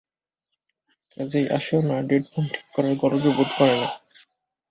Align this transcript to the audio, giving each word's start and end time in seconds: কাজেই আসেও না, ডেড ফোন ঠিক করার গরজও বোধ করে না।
কাজেই 1.11 1.47
আসেও 1.57 1.81
না, 1.89 1.97
ডেড 2.09 2.23
ফোন 2.31 2.43
ঠিক 2.53 2.65
করার 2.73 2.93
গরজও 3.01 3.31
বোধ 3.37 3.49
করে 3.57 3.75
না। 3.81 3.89